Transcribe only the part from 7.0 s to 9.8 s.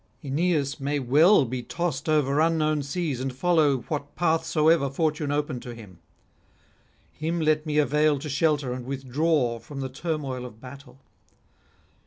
him let me avail to shelter and withdraw from